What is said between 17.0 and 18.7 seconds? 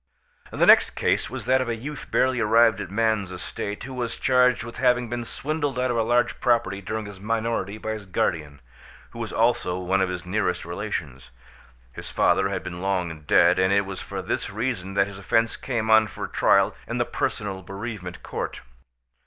Personal Bereavement Court.